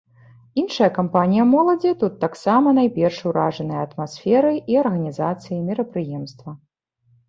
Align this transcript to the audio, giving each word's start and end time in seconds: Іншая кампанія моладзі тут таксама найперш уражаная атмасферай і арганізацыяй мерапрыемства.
Іншая 0.61 0.87
кампанія 0.95 1.45
моладзі 1.49 1.91
тут 2.05 2.17
таксама 2.25 2.75
найперш 2.79 3.21
уражаная 3.35 3.81
атмасферай 3.87 4.57
і 4.75 4.83
арганізацыяй 4.85 5.65
мерапрыемства. 5.73 6.61